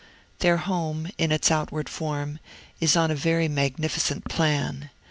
Their 0.39 0.57
home, 0.57 1.11
in 1.19 1.31
its 1.31 1.51
outward 1.51 1.87
form, 1.87 2.39
is 2.79 2.97
on 2.97 3.11
a 3.11 3.15
very 3.15 3.47
magnificent 3.47 4.25
plan. 4.25 4.89